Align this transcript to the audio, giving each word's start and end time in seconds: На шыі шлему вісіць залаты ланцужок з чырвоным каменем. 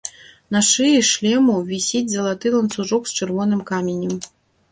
На 0.53 0.59
шыі 0.69 1.01
шлему 1.09 1.57
вісіць 1.67 2.09
залаты 2.15 2.51
ланцужок 2.55 3.03
з 3.11 3.23
чырвоным 3.23 3.61
каменем. 3.71 4.17